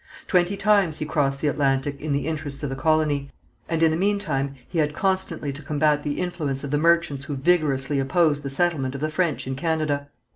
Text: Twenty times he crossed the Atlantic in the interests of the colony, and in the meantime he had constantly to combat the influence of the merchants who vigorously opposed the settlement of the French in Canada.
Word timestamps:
Twenty 0.25 0.57
times 0.57 0.97
he 0.97 1.05
crossed 1.05 1.41
the 1.41 1.47
Atlantic 1.47 2.01
in 2.01 2.11
the 2.11 2.25
interests 2.25 2.63
of 2.63 2.71
the 2.71 2.75
colony, 2.75 3.29
and 3.69 3.83
in 3.83 3.91
the 3.91 3.97
meantime 3.97 4.55
he 4.67 4.79
had 4.79 4.95
constantly 4.95 5.53
to 5.53 5.61
combat 5.61 6.01
the 6.01 6.19
influence 6.19 6.63
of 6.63 6.71
the 6.71 6.79
merchants 6.79 7.25
who 7.25 7.35
vigorously 7.35 7.99
opposed 7.99 8.41
the 8.41 8.49
settlement 8.49 8.95
of 8.95 9.01
the 9.01 9.11
French 9.11 9.45
in 9.45 9.55
Canada. 9.55 10.07